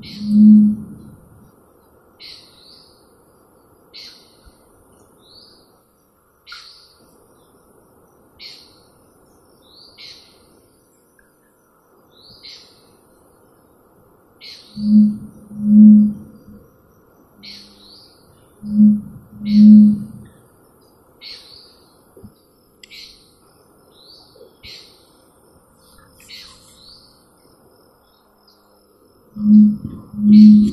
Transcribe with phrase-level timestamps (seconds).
[0.00, 0.88] Mm-hmm.
[30.26, 30.67] 嗯。